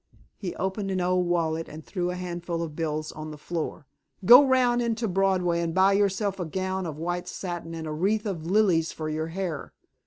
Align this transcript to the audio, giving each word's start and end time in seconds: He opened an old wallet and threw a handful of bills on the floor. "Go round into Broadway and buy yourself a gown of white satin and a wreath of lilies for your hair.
He 0.35 0.55
opened 0.55 0.89
an 0.89 0.99
old 0.99 1.27
wallet 1.27 1.67
and 1.69 1.85
threw 1.85 2.09
a 2.09 2.15
handful 2.15 2.63
of 2.63 2.75
bills 2.75 3.11
on 3.11 3.29
the 3.29 3.37
floor. 3.37 3.85
"Go 4.25 4.43
round 4.43 4.81
into 4.81 5.07
Broadway 5.07 5.61
and 5.61 5.75
buy 5.75 5.93
yourself 5.93 6.39
a 6.39 6.45
gown 6.45 6.87
of 6.87 6.97
white 6.97 7.27
satin 7.27 7.75
and 7.75 7.85
a 7.85 7.91
wreath 7.93 8.25
of 8.25 8.43
lilies 8.47 8.91
for 8.91 9.09
your 9.09 9.27
hair. 9.27 9.73